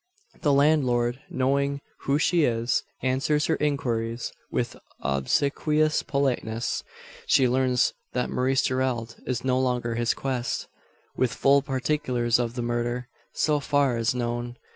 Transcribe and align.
The 0.41 0.51
landlord, 0.51 1.19
knowing 1.29 1.79
who 2.05 2.17
she 2.17 2.43
is, 2.43 2.81
answers 3.03 3.45
her 3.45 3.55
inquiries 3.57 4.33
with 4.49 4.75
obsequious 5.01 6.01
politeness. 6.01 6.83
She 7.27 7.47
learns 7.47 7.93
that 8.13 8.31
Maurice 8.31 8.63
Gerald 8.63 9.17
is 9.27 9.43
no 9.43 9.59
longer 9.59 9.93
his 9.93 10.15
guest, 10.15 10.67
with 11.15 11.35
"full 11.35 11.61
particulars 11.61 12.39
of 12.39 12.55
the 12.55 12.63
murder," 12.63 13.09
so 13.31 13.59
far 13.59 13.95
as 13.95 14.15
known. 14.15 14.55